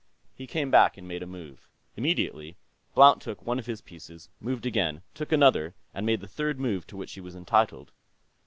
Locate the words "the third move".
6.21-6.87